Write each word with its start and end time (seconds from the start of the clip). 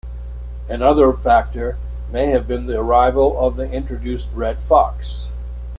Another 0.67 1.13
factor 1.13 1.77
may 2.11 2.31
have 2.31 2.47
been 2.47 2.65
the 2.65 2.79
arrival 2.79 3.37
of 3.37 3.55
the 3.55 3.71
introduced 3.71 4.29
red 4.33 4.57
fox. 4.57 5.29